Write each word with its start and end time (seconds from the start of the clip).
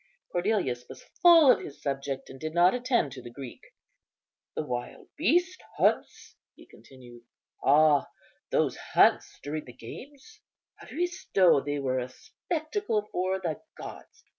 Cornelius 0.31 0.83
was 0.89 1.03
full 1.21 1.51
of 1.51 1.59
his 1.59 1.79
subject, 1.79 2.27
and 2.27 2.39
did 2.39 2.55
not 2.55 2.73
attend 2.73 3.11
to 3.11 3.21
the 3.21 3.29
Greek. 3.29 3.61
"The 4.55 4.63
wild 4.65 5.09
beasts 5.15 5.61
hunts," 5.77 6.35
he 6.55 6.65
continued, 6.65 7.21
"ah, 7.63 8.09
those 8.49 8.77
hunts 8.77 9.37
during 9.43 9.65
the 9.65 9.73
games, 9.73 10.39
Aristo! 10.81 11.63
they 11.63 11.77
were 11.77 11.99
a 11.99 12.09
spectacle 12.09 13.09
for 13.11 13.39
the 13.41 13.61
gods. 13.77 14.25